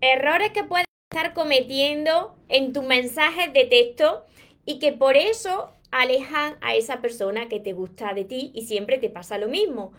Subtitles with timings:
[0.00, 4.24] errores que puedes estar cometiendo en tus mensajes de texto
[4.64, 8.98] y que por eso alejan a esa persona que te gusta de ti y siempre
[8.98, 9.92] te pasa lo mismo.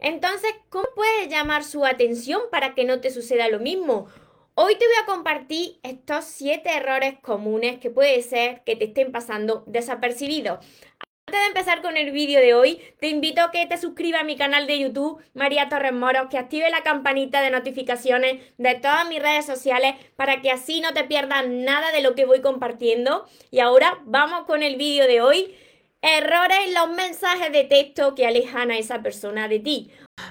[0.00, 4.08] Entonces, ¿cómo puedes llamar su atención para que no te suceda lo mismo?
[4.56, 9.10] Hoy te voy a compartir estos siete errores comunes que puede ser que te estén
[9.10, 10.64] pasando desapercibidos.
[11.26, 14.24] Antes de empezar con el vídeo de hoy, te invito a que te suscribas a
[14.24, 19.08] mi canal de YouTube, María Torres Moros, que active la campanita de notificaciones de todas
[19.08, 23.26] mis redes sociales para que así no te pierdas nada de lo que voy compartiendo.
[23.50, 25.56] Y ahora vamos con el vídeo de hoy.
[26.02, 29.90] Errores en los mensajes de texto que alejan a esa persona de ti.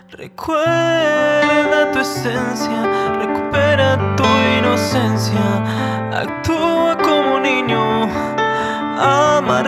[0.10, 4.26] Recuerda tu esencia, recupera tu
[4.60, 8.04] inocencia, actúa como niño,
[9.00, 9.64] ama,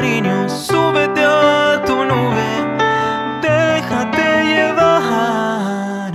[0.00, 2.48] cariño, súbete a tu nube,
[3.42, 6.12] déjate llevar,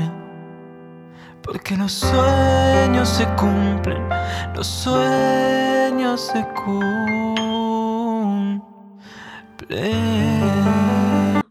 [1.41, 4.07] porque los sueños se cumplen,
[4.55, 6.93] los sueños se cumplen.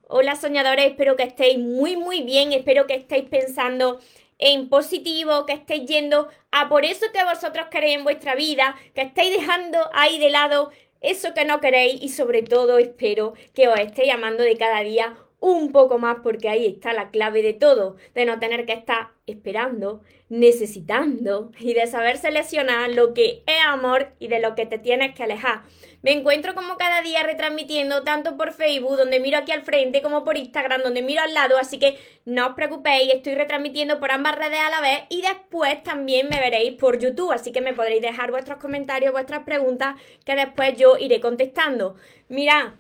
[0.09, 4.01] Hola soñadores, espero que estéis muy muy bien, espero que estéis pensando
[4.39, 9.03] en positivo, que estéis yendo a por eso que vosotros queréis en vuestra vida, que
[9.03, 10.71] estéis dejando ahí de lado
[11.03, 15.17] eso que no queréis y sobre todo espero que os estéis amando de cada día
[15.43, 19.09] un poco más porque ahí está la clave de todo, de no tener que estar
[19.27, 24.79] esperando, necesitando y de saber seleccionar lo que es amor y de lo que te
[24.79, 25.63] tienes que alejar.
[26.03, 30.23] Me encuentro como cada día retransmitiendo tanto por Facebook, donde miro aquí al frente, como
[30.25, 34.37] por Instagram, donde miro al lado, así que no os preocupéis, estoy retransmitiendo por ambas
[34.37, 38.01] redes a la vez y después también me veréis por YouTube, así que me podréis
[38.01, 41.97] dejar vuestros comentarios, vuestras preguntas, que después yo iré contestando.
[42.29, 42.77] Mira,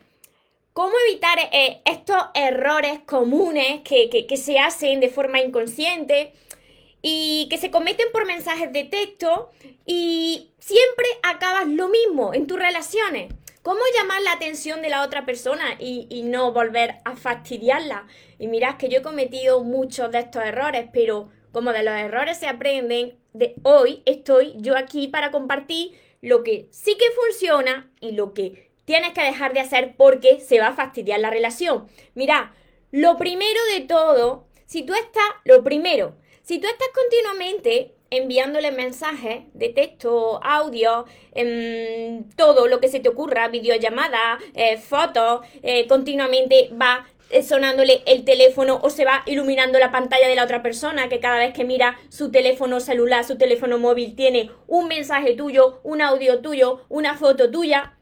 [0.73, 6.33] ¿Cómo evitar eh, estos errores comunes que, que, se hacen de forma inconsciente?
[7.03, 9.51] y que se cometen por mensajes de texto
[9.85, 13.35] y siempre acabas lo mismo en tus relaciones.
[13.63, 18.07] ¿Cómo llamar la atención de la otra persona y, no volver a fastidiarla?
[18.39, 22.39] Y mirad que yo he cometido muchos de estos errores, pero como de los errores
[22.39, 28.13] se aprenden, de hoy estoy yo aquí para compartir lo que sí que funciona y
[28.13, 31.89] lo que tienes que dejar de hacer porque se va a fastidiar la relación.
[32.15, 32.55] Mira,
[32.91, 39.45] lo primero de todo, si tú estás, lo primero, si tú estás continuamente enviándole mensajes
[39.55, 46.71] de texto, audio, em, todo lo que se te ocurra, videollamada, eh, fotos, eh, continuamente
[46.81, 47.07] va
[47.41, 51.39] sonándole el teléfono o se va iluminando la pantalla de la otra persona, que cada
[51.39, 56.41] vez que mira su teléfono celular, su teléfono móvil, tiene un mensaje tuyo, un audio
[56.41, 57.97] tuyo, una foto tuya.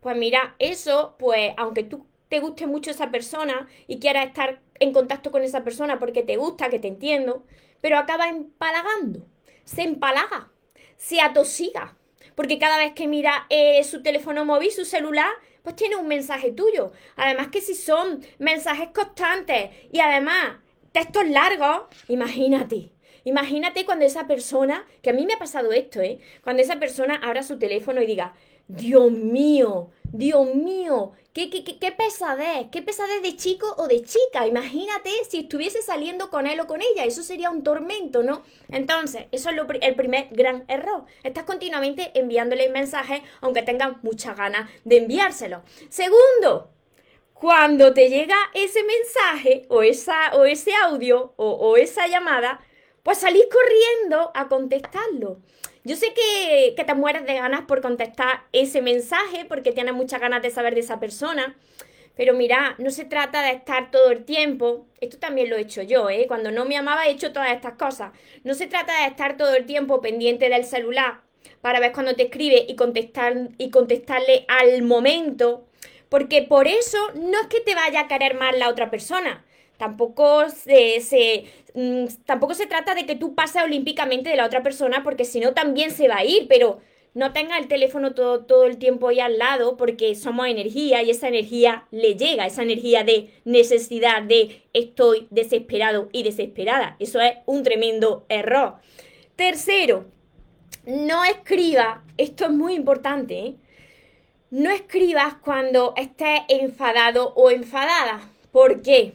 [0.00, 4.92] Pues mira, eso, pues aunque tú te guste mucho esa persona y quieras estar en
[4.92, 7.44] contacto con esa persona porque te gusta, que te entiendo,
[7.80, 9.26] pero acaba empalagando,
[9.64, 10.50] se empalaga,
[10.96, 11.96] se atosiga,
[12.34, 15.30] porque cada vez que mira eh, su teléfono móvil, su celular,
[15.62, 16.92] pues tiene un mensaje tuyo.
[17.16, 20.56] Además que si son mensajes constantes y además
[20.92, 22.92] textos largos, imagínate.
[23.24, 26.20] Imagínate cuando esa persona, que a mí me ha pasado esto, ¿eh?
[26.42, 28.34] Cuando esa persona abra su teléfono y diga,
[28.76, 34.48] Dios mío, Dios mío, ¿Qué, qué, qué, pesadez, qué pesadez de chico o de chica.
[34.48, 38.42] Imagínate si estuviese saliendo con él o con ella, eso sería un tormento, ¿no?
[38.68, 41.04] Entonces, eso es el primer gran error.
[41.22, 45.62] Estás continuamente enviándole mensajes aunque tengas muchas ganas de enviárselo.
[45.88, 46.72] Segundo,
[47.32, 52.60] cuando te llega ese mensaje o, esa, o ese audio o esa llamada,
[53.02, 55.38] pues salís corriendo a contestarlo.
[55.82, 60.42] Yo sé que, te mueres de ganas por contestar ese mensaje porque tienes muchas ganas
[60.42, 61.56] de saber de esa persona.
[62.16, 65.80] Pero mira, no se trata de estar todo el tiempo, esto también lo he hecho
[65.80, 66.26] yo, ¿eh?
[66.28, 68.12] cuando no me amaba he hecho todas estas cosas.
[68.44, 71.22] No se trata de estar todo el tiempo pendiente del celular
[71.62, 75.66] para ver cuando te escribe y, contestar, y contestarle al momento,
[76.10, 79.44] porque por eso no es que te vaya a querer más la otra persona,
[79.80, 85.02] Tampoco se, mm, tampoco se trata de que tú pases olímpicamente de la otra persona
[85.02, 86.80] porque si no también se va a ir, pero
[87.14, 91.08] no tenga el teléfono todo, todo el tiempo ahí al lado porque somos energía y
[91.08, 96.96] esa energía le llega, esa energía de necesidad, de estoy desesperado y desesperada.
[96.98, 98.74] Eso es un tremendo error.
[99.34, 100.04] Tercero,
[100.84, 103.54] no escriba, esto es muy importante, ¿eh?
[104.50, 108.20] no escribas cuando estés enfadado o enfadada.
[108.52, 109.14] ¿Por qué?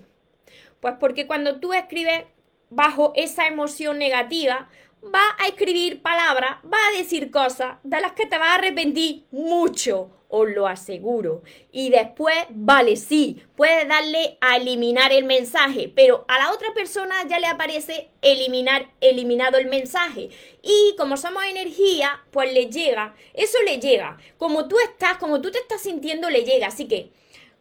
[0.85, 2.25] Pues porque cuando tú escribes
[2.69, 4.69] bajo esa emoción negativa,
[5.03, 9.23] va a escribir palabras, va a decir cosas de las que te vas a arrepentir
[9.31, 11.41] mucho, os lo aseguro.
[11.71, 17.15] Y después, vale, sí, puedes darle a eliminar el mensaje, pero a la otra persona
[17.27, 20.29] ya le aparece eliminar, eliminado el mensaje.
[20.61, 24.19] Y como somos energía, pues le llega, eso le llega.
[24.37, 26.67] Como tú estás, como tú te estás sintiendo, le llega.
[26.67, 27.09] Así que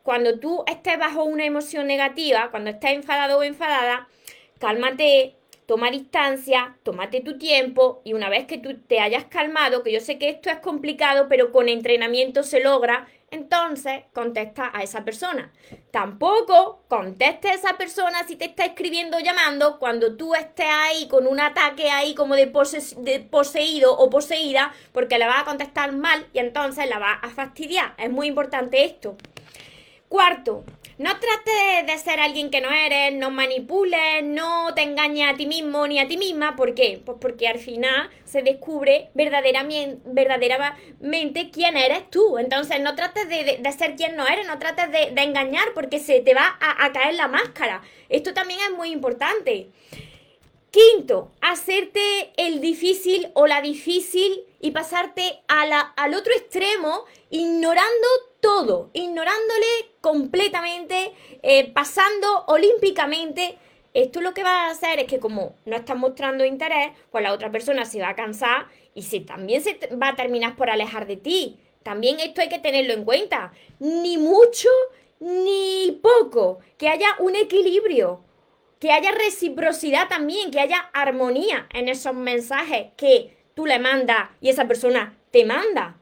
[0.04, 4.06] cuando tú estés bajo una emoción negativa, cuando estés enfadado o enfadada,
[4.58, 5.34] cálmate,
[5.64, 10.00] toma distancia, tómate tu tiempo y una vez que tú te hayas calmado, que yo
[10.00, 15.50] sé que esto es complicado, pero con entrenamiento se logra, entonces contesta a esa persona.
[15.90, 21.08] Tampoco conteste a esa persona si te está escribiendo o llamando cuando tú estés ahí
[21.08, 22.52] con un ataque ahí como de,
[22.98, 27.30] de poseído o poseída, porque le vas a contestar mal y entonces la vas a
[27.30, 27.94] fastidiar.
[27.96, 29.16] Es muy importante esto.
[30.14, 30.62] Cuarto,
[30.96, 35.44] no trates de ser alguien que no eres, no manipules, no te engañes a ti
[35.44, 36.54] mismo ni a ti misma.
[36.54, 37.02] ¿Por qué?
[37.04, 42.38] Pues porque al final se descubre verdaderamente, quién eres tú.
[42.38, 46.32] Entonces no trates de, ser quien no eres, no trates de, engañar porque se te
[46.32, 47.82] va a, caer la máscara.
[48.08, 49.66] Esto también es muy importante.
[50.70, 58.06] Quinto, hacerte el difícil o la difícil y pasarte al otro extremo ignorando
[58.44, 59.66] todo, ignorándole
[60.02, 63.56] completamente, eh, pasando olímpicamente.
[63.94, 67.32] Esto lo que va a hacer es que como no estás mostrando interés, pues la
[67.32, 71.06] otra persona se va a cansar y se, también se va a terminar por alejar
[71.06, 71.58] de ti.
[71.82, 73.52] También esto hay que tenerlo en cuenta.
[73.78, 74.68] Ni mucho
[75.20, 76.58] ni poco.
[76.76, 78.20] Que haya un equilibrio.
[78.78, 80.50] Que haya reciprocidad también.
[80.50, 85.96] Que haya armonía en esos mensajes que tú le mandas y esa persona te manda.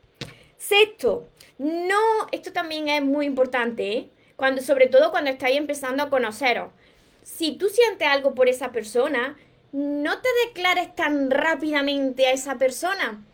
[0.56, 1.28] Sexto,
[1.62, 4.10] no, esto también es muy importante, ¿eh?
[4.34, 6.72] Cuando, sobre todo cuando estáis empezando a conoceros.
[7.22, 9.36] Si tú sientes algo por esa persona,
[9.70, 13.24] no te declares tan rápidamente a esa persona.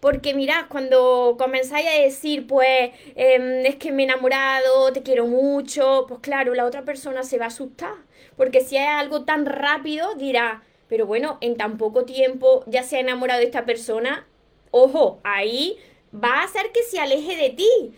[0.00, 5.26] Porque mirad, cuando comenzáis a decir, pues, em, es que me he enamorado, te quiero
[5.26, 7.96] mucho, pues claro, la otra persona se va a asustar.
[8.34, 12.96] Porque si es algo tan rápido, dirá, pero bueno, en tan poco tiempo ya se
[12.96, 14.26] ha enamorado de esta persona.
[14.70, 15.78] Ojo, ahí
[16.14, 17.94] va a hacer que se aleje de ti.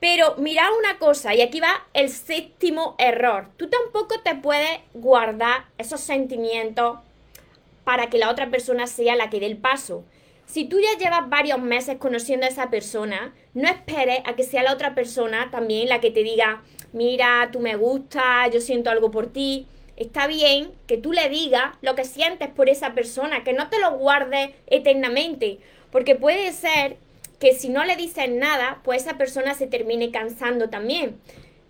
[0.00, 3.50] Pero mira una cosa, y aquí va el séptimo error.
[3.56, 6.98] Tú tampoco te puedes guardar esos sentimientos
[7.84, 10.04] para que la otra persona sea la que dé el paso.
[10.44, 14.62] Si tú ya llevas varios meses conociendo a esa persona, no esperes a que sea
[14.62, 16.62] la otra persona también la que te diga,
[16.92, 19.66] mira, tú me gustas, yo siento algo por ti.
[19.96, 23.78] Está bien que tú le digas lo que sientes por esa persona, que no te
[23.78, 25.58] lo guardes eternamente,
[25.90, 26.96] porque puede ser
[27.42, 31.20] que si no le dices nada, pues esa persona se termine cansando también.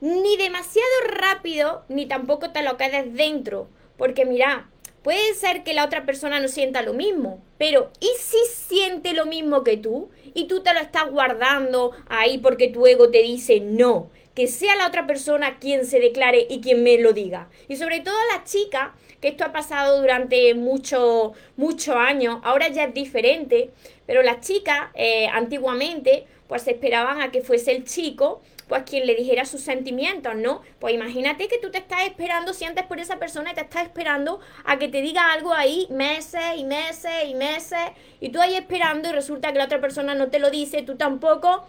[0.03, 3.69] Ni demasiado rápido, ni tampoco te lo quedes dentro.
[3.97, 4.69] Porque mira,
[5.03, 9.25] puede ser que la otra persona no sienta lo mismo, pero ¿y si siente lo
[9.25, 10.11] mismo que tú?
[10.35, 14.11] Y tú te lo estás guardando ahí porque tu ego te dice no.
[14.35, 17.49] Que sea la otra persona quien se declare y quien me lo diga.
[17.69, 18.91] Y sobre todo a las chicas,
[19.23, 23.71] que esto ha pasado durante muchos muchos años, ahora ya es diferente,
[24.13, 29.15] pero las chicas eh, antiguamente pues esperaban a que fuese el chico pues quien le
[29.15, 30.61] dijera sus sentimientos, ¿no?
[30.81, 34.39] Pues imagínate que tú te estás esperando, sientes por esa persona y te estás esperando
[34.67, 37.81] a que te diga algo ahí meses y meses y meses
[38.21, 40.97] y tú ahí esperando y resulta que la otra persona no te lo dice, tú
[40.97, 41.67] tampoco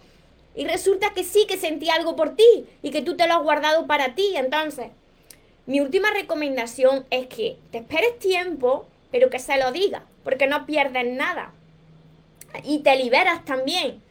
[0.54, 3.42] y resulta que sí que sentí algo por ti y que tú te lo has
[3.42, 4.88] guardado para ti, entonces
[5.64, 10.66] mi última recomendación es que te esperes tiempo, pero que se lo diga, porque no
[10.66, 11.54] pierdes nada
[12.62, 14.02] y te liberas también.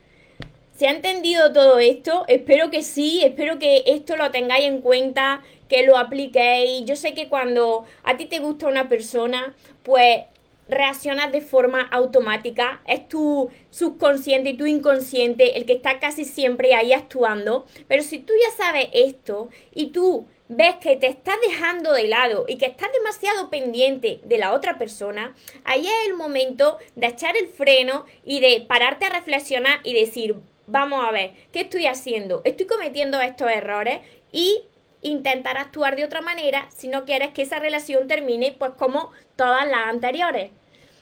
[0.76, 2.26] ¿Se ha entendido todo esto?
[2.28, 6.86] Espero que sí, espero que esto lo tengáis en cuenta, que lo apliquéis.
[6.86, 10.24] Yo sé que cuando a ti te gusta una persona, pues
[10.68, 16.74] reaccionas de forma automática, es tu subconsciente y tu inconsciente el que está casi siempre
[16.74, 21.94] ahí actuando, pero si tú ya sabes esto y tú ves que te estás dejando
[21.94, 26.78] de lado y que estás demasiado pendiente de la otra persona, ahí es el momento
[26.96, 30.36] de echar el freno y de pararte a reflexionar y decir,
[30.68, 32.42] vamos a ver, ¿qué estoy haciendo?
[32.46, 34.00] ¿Estoy cometiendo estos errores?
[34.32, 34.64] Y
[35.02, 39.68] intentar actuar de otra manera si no quieres que esa relación termine pues como todas
[39.68, 40.52] las anteriores.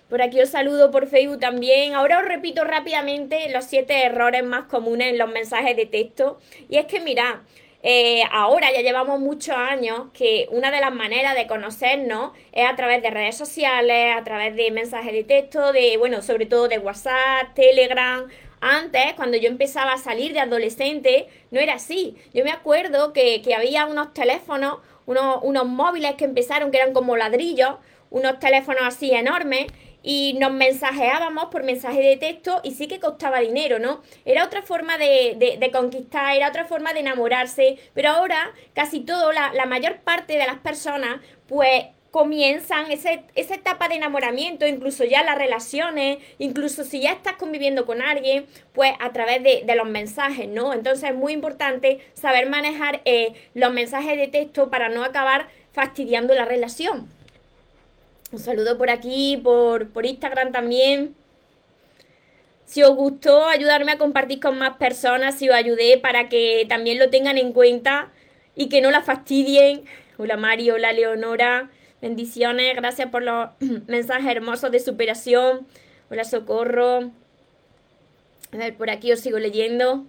[0.09, 1.93] Por aquí os saludo por Facebook también.
[1.93, 6.37] Ahora os repito rápidamente los siete errores más comunes en los mensajes de texto.
[6.67, 7.43] Y es que mira,
[7.83, 12.75] eh, ahora ya llevamos muchos años que una de las maneras de conocernos es a
[12.75, 16.77] través de redes sociales, a través de mensajes de texto, de, bueno, sobre todo de
[16.77, 18.27] WhatsApp, Telegram.
[18.59, 22.15] Antes, cuando yo empezaba a salir de adolescente, no era así.
[22.33, 27.17] Yo me acuerdo que, había unos teléfonos, unos, unos móviles que empezaron, que eran como
[27.17, 27.77] ladrillos,
[28.11, 29.65] unos teléfonos así enormes,
[30.03, 34.01] y nos mensajeábamos por mensaje de texto y sí que costaba dinero, ¿no?
[34.25, 39.31] Era otra forma de, de, conquistar, era otra forma de enamorarse, pero ahora casi todo,
[39.31, 45.05] la, la mayor parte de las personas, pues comienzan ese, esa etapa de enamoramiento, incluso
[45.05, 49.87] ya las relaciones, incluso si ya estás conviviendo con alguien, pues a través de, los
[49.87, 50.73] mensajes, ¿no?
[50.73, 56.35] Entonces es muy importante saber manejar eh, los mensajes de texto para no acabar fastidiando
[56.35, 57.09] la relación.
[58.31, 61.15] Un saludo por aquí, por, por Instagram también.
[62.63, 66.97] Si os gustó, ayudarme a compartir con más personas, si os ayudé para que también
[66.99, 68.09] lo tengan en cuenta
[68.55, 69.83] y que no la fastidien.
[70.17, 71.69] Hola Mario, hola Leonora.
[72.01, 73.49] Bendiciones, gracias por los
[73.87, 75.67] mensajes hermosos de superación.
[76.09, 77.11] Hola Socorro.
[78.53, 80.05] A ver, por aquí os sigo leyendo.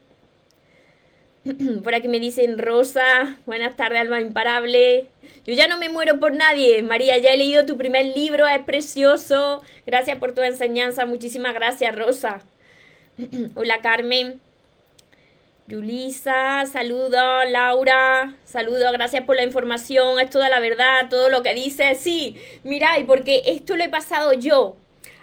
[1.83, 5.09] Por aquí me dicen Rosa, buenas tardes, alma imparable.
[5.45, 6.83] Yo ya no me muero por nadie.
[6.83, 9.63] María, ya he leído tu primer libro, es precioso.
[9.85, 12.43] Gracias por tu enseñanza, muchísimas gracias, Rosa.
[13.57, 14.41] Hola, Carmen.
[15.67, 21.55] Yulisa, saludos, Laura, saludos, gracias por la información, es toda la verdad, todo lo que
[21.55, 24.77] dices, sí, mira, y porque esto lo he pasado yo.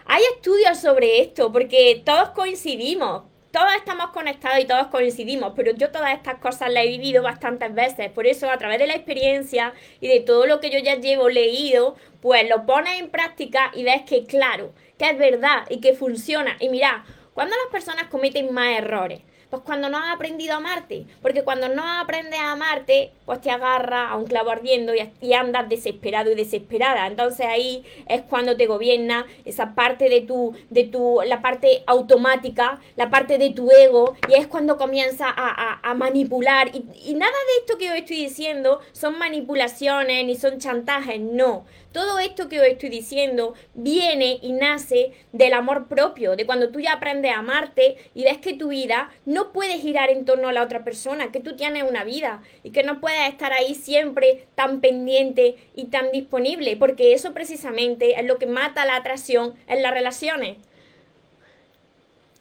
[0.05, 5.91] Hay estudios sobre esto, porque todos coincidimos, todos estamos conectados y todos coincidimos, pero yo
[5.91, 9.73] todas estas cosas las he vivido bastantes veces, por eso a través de la experiencia
[9.99, 13.83] y de todo lo que yo ya llevo leído, pues lo pones en práctica y
[13.83, 16.57] ves que claro, que es verdad y que funciona.
[16.59, 21.05] Y mira, cuando las personas cometen más errores, pues cuando no has aprendido a amarte,
[21.21, 25.69] porque cuando no aprendes a amarte, pues te agarra a un clavo ardiendo y, andas
[25.69, 27.07] desesperado y desesperada.
[27.07, 32.79] Entonces ahí es cuando te gobierna esa parte de tu, de tu, la parte automática,
[32.95, 36.69] la parte de tu ego, y es cuando comienza a, a, manipular.
[36.75, 41.65] Y, y nada de esto que os estoy diciendo son manipulaciones ni son chantajes, no.
[41.91, 46.79] Todo esto que os estoy diciendo viene y nace del amor propio, de cuando tú
[46.79, 50.53] ya aprendes a amarte y ves que tu vida no puede girar en torno a
[50.53, 54.47] la otra persona, que tú tienes una vida y que no puedes estar ahí siempre
[54.55, 59.81] tan pendiente y tan disponible, porque eso precisamente es lo que mata la atracción en
[59.81, 60.57] las relaciones.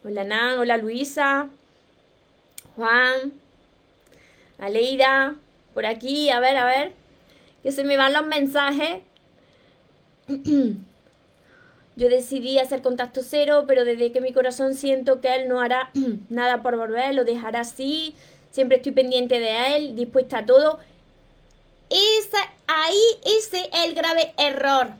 [0.04, 1.48] Hola Nan, hola Luisa,
[2.76, 3.32] Juan,
[4.58, 5.36] Aleida,
[5.74, 6.92] por aquí, a ver, a ver,
[7.62, 9.00] que se me van los mensajes.
[11.98, 15.90] Yo decidí hacer contacto cero, pero desde que mi corazón siento que él no hará
[16.28, 18.14] nada por volver, lo dejará así.
[18.52, 20.78] Siempre estoy pendiente de él, dispuesta a todo.
[21.90, 22.38] Esa,
[22.68, 24.90] ahí ese es el grave error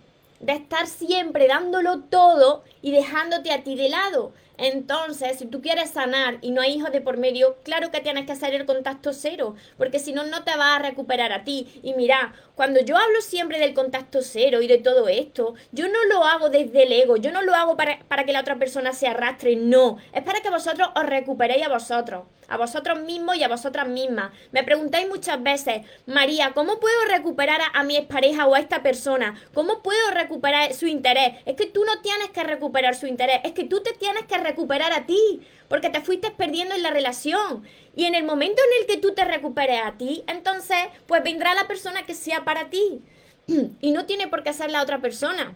[0.40, 4.33] de estar siempre dándolo todo y dejándote a ti de lado.
[4.59, 8.27] Entonces, si tú quieres sanar y no hay hijos de por medio, claro que tienes
[8.27, 11.81] que hacer el contacto cero, porque si no, no te va a recuperar a ti.
[11.83, 16.05] Y mira, cuando yo hablo siempre del contacto cero y de todo esto, yo no
[16.07, 18.93] lo hago desde el ego, yo no lo hago para, para que la otra persona
[18.93, 23.45] se arrastre, no, es para que vosotros os recuperéis a vosotros a vosotros mismos y
[23.45, 24.33] a vosotras mismas.
[24.53, 29.35] Me preguntáis muchas veces, María, ¿cómo puedo recuperar a, mi expareja o a esta persona?
[29.55, 31.35] ¿Cómo puedo recuperar su interés?
[31.45, 34.38] Es que tú no tienes que recuperar su interés, es que tú te tienes que
[34.49, 37.64] recuperar a ti, porque te fuiste perdiendo en la relación.
[37.95, 41.55] Y en el momento en el que tú te recuperes a ti, entonces, pues vendrá
[41.55, 43.00] la persona que sea para ti.
[43.81, 45.55] Y no tiene por qué ser la otra persona.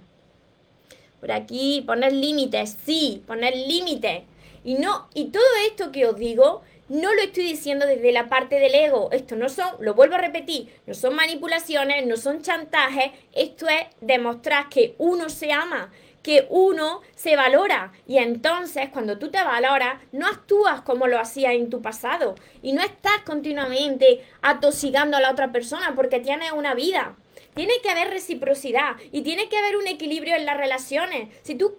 [1.20, 4.22] Por aquí, poner límites, sí, poner límites.
[4.64, 8.58] Y no, y todo esto que os digo, no lo estoy diciendo desde la parte
[8.58, 9.08] del ego.
[9.12, 13.12] Esto no son, lo vuelvo a repetir, no son manipulaciones, no son chantajes.
[13.32, 17.92] Esto es demostrar que uno se ama, que uno se valora.
[18.06, 22.34] Y entonces, cuando tú te valoras, no actúas como lo hacías en tu pasado.
[22.62, 27.16] Y no estás continuamente atosigando a la otra persona porque tienes una vida.
[27.54, 31.28] Tiene que haber reciprocidad y tiene que haber un equilibrio en las relaciones.
[31.42, 31.76] Si tú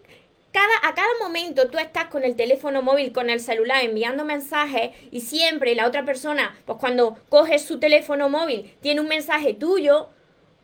[0.84, 5.22] a cada momento tú estás con el teléfono móvil, con el celular, enviando mensajes y
[5.22, 10.10] siempre la otra persona, pues cuando coges su teléfono móvil, tiene un mensaje tuyo,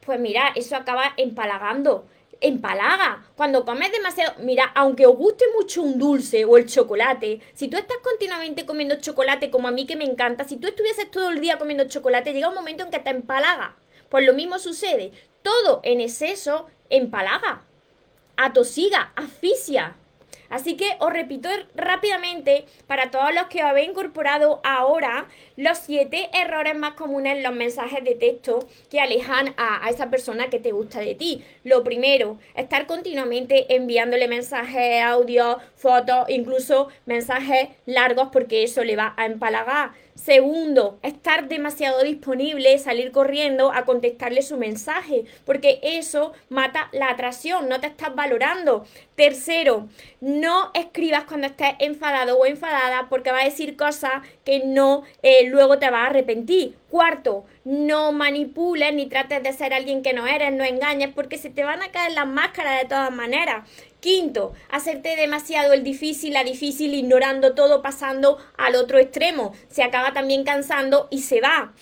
[0.06, 2.06] pues mira, eso acaba empalagando.
[2.42, 3.26] Empalaga.
[3.36, 7.78] Cuando comes demasiado, mira, aunque os guste mucho un dulce o el chocolate, si tú
[7.78, 11.42] estás continuamente comiendo chocolate como a mí que me encanta, si tú estuvieses todo el
[11.42, 13.76] día comiendo chocolate, llega un momento en que te empalaga.
[14.10, 15.12] Pues lo mismo sucede.
[15.42, 17.64] Todo en exceso empalaga
[18.40, 19.96] atosiga, asfixia.
[20.50, 26.76] Así que os repito rápidamente para todos los que habéis incorporado ahora los siete errores
[26.76, 30.72] más comunes en los mensajes de texto que alejan a, a, esa persona que te
[30.72, 31.44] gusta de ti.
[31.64, 39.14] Lo primero, estar continuamente enviándole mensajes, audio, fotos, incluso mensajes largos porque eso le va
[39.18, 39.92] a empalagar.
[40.22, 47.70] Segundo, estar demasiado disponible, salir corriendo a contestarle su mensaje, porque eso mata la atracción,
[47.70, 48.86] no te estás valorando.
[49.16, 49.88] Tercero,
[50.20, 54.12] no escribas cuando estés enfadado o enfadada porque va a decir cosas
[54.44, 56.76] que no eh, luego te va a arrepentir.
[56.90, 61.50] Cuarto, no manipules ni trates de ser alguien que no eres, no engañes porque se
[61.50, 63.70] te van a caer las máscaras de todas maneras.
[64.00, 69.54] Quinto, hacerte demasiado el difícil, la difícil, ignorando todo, pasando al otro extremo.
[69.70, 71.74] Se acaba también cansando y se va.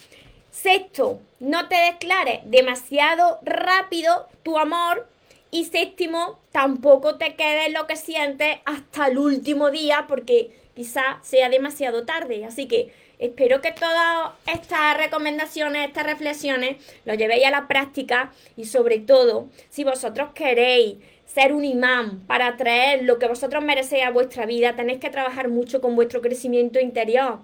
[0.51, 5.07] Sexto, no te declares demasiado rápido tu amor.
[5.49, 11.49] Y séptimo, tampoco te quedes lo que sientes hasta el último día porque quizá sea
[11.49, 12.43] demasiado tarde.
[12.45, 18.65] Así que espero que todas estas recomendaciones, estas reflexiones, lo llevéis a la práctica y
[18.65, 20.97] sobre todo, si vosotros queréis
[21.37, 25.49] ser un imán para atraer lo que vosotros merecéis a vuestra vida, tenéis que trabajar
[25.49, 27.41] mucho con vuestro crecimiento interior.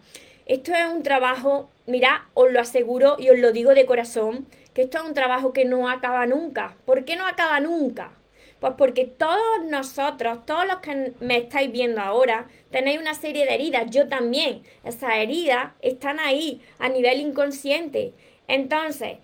[0.48, 4.82] Esto es un trabajo, mira, os lo aseguro y os lo digo de corazón, que
[4.82, 6.76] esto es un trabajo que no acaba nunca.
[6.86, 8.14] ¿Por qué no acaba nunca?
[8.60, 13.54] Pues porque todos nosotros, todos los que me estáis viendo ahora, tenéis una serie de
[13.54, 14.64] heridas, yo también.
[14.84, 18.16] Esas heridas están ahí a nivel inconsciente.
[18.48, 19.20] Entonces,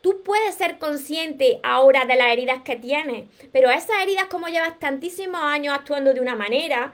[0.00, 4.78] Tú puedes ser consciente ahora de las heridas que tienes, pero esas heridas como llevas
[4.78, 6.92] tantísimos años actuando de una manera,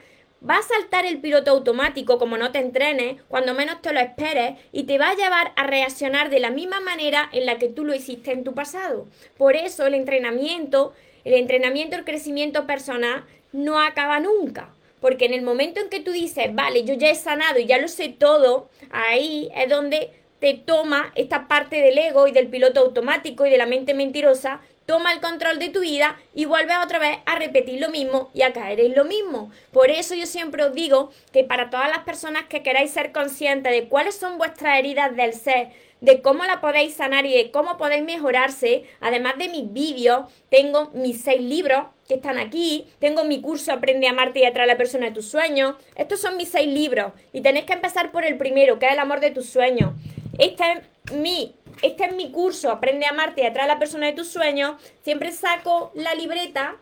[0.48, 4.58] va a saltar el piloto automático como no te entrenes, cuando menos te lo esperes,
[4.72, 7.84] y te va a llevar a reaccionar de la misma manera en la que tú
[7.84, 9.06] lo hiciste en tu pasado.
[9.36, 10.94] Por eso el entrenamiento,
[11.24, 14.70] el entrenamiento, el crecimiento personal no acaba nunca.
[15.00, 17.76] Porque en el momento en que tú dices, vale, yo ya he sanado y ya
[17.76, 20.10] lo sé todo, ahí es donde
[20.44, 24.60] te toma esta parte del ego y del piloto automático y de la mente mentirosa,
[24.84, 28.42] toma el control de tu vida y vuelves otra vez a repetir lo mismo y
[28.42, 29.50] a caer en lo mismo.
[29.72, 33.72] Por eso yo siempre os digo que para todas las personas que queráis ser conscientes
[33.72, 35.68] de cuáles son vuestras heridas del ser,
[36.02, 40.90] de cómo la podéis sanar y de cómo podéis mejorarse, además de mis vídeos, tengo
[40.92, 44.74] mis seis libros que están aquí, tengo mi curso Aprende a amarte y atraer a
[44.74, 45.76] la persona de tus sueños.
[45.96, 48.98] Estos son mis seis libros y tenéis que empezar por el primero, que es el
[48.98, 49.92] amor de tus sueños.
[50.38, 54.06] Este es mi, este es mi curso, Aprende a amarte y atrae a la persona
[54.06, 54.74] de tus sueños.
[55.02, 56.76] Siempre saco la libreta,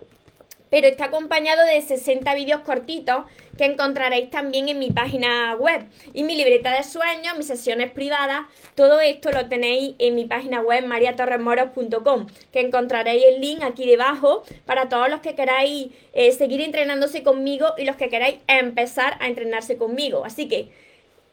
[0.71, 3.25] pero está acompañado de 60 vídeos cortitos
[3.59, 5.85] que encontraréis también en mi página web.
[6.15, 10.63] Y mi libreta de sueños, mis sesiones privadas, todo esto lo tenéis en mi página
[10.63, 16.63] web mariatorremoros.com, que encontraréis el link aquí debajo para todos los que queráis eh, seguir
[16.63, 20.25] entrenándose conmigo y los que queráis empezar a entrenarse conmigo.
[20.25, 20.71] Así que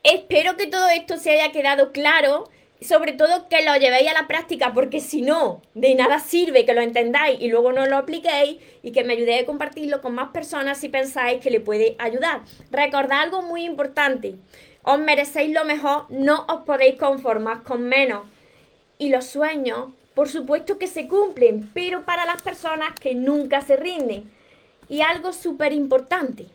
[0.04, 2.50] Espero que todo esto se haya quedado claro,
[2.82, 6.74] sobre todo que lo llevéis a la práctica, porque si no, de nada sirve que
[6.74, 10.30] lo entendáis y luego no lo apliquéis y que me ayudéis a compartirlo con más
[10.30, 12.44] personas si pensáis que le puede ayudar.
[12.72, 14.36] Recordad algo muy importante,
[14.84, 18.26] os merecéis lo mejor, no os podéis conformar con menos.
[18.98, 23.76] Y los sueños, por supuesto que se cumplen, pero para las personas que nunca se
[23.76, 24.32] rinden.
[24.88, 26.46] Y algo súper importante,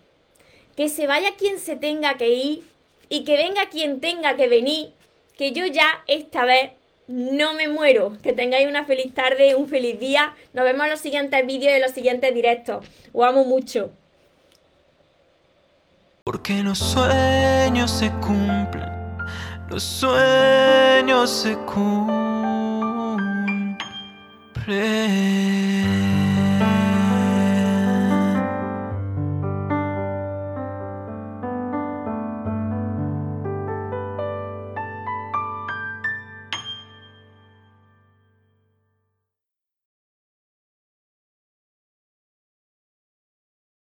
[0.76, 2.73] que se vaya quien se tenga que ir
[3.08, 4.92] y que venga quien tenga que venir,
[5.36, 6.72] que yo ya esta vez
[7.06, 8.16] no me muero.
[8.22, 10.34] Que tengáis una feliz tarde, un feliz día.
[10.52, 12.84] Nos vemos en los siguientes vídeos y en los siguientes directos.
[13.12, 13.90] Os amo mucho.
[16.24, 18.88] Porque los sueños se cumplen,
[19.68, 22.24] los sueños se cumplen.